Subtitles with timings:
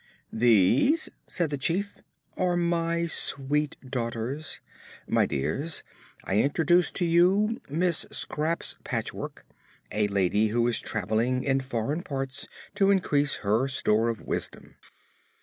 [0.33, 1.99] "These," said the Chief,
[2.35, 4.59] "are my sweet daughters.
[5.07, 5.83] My dears,
[6.23, 9.45] I introduce to you Miss Scraps Patchwork,
[9.91, 14.73] a lady who is traveling in foreign parts to increase her store of wisdom."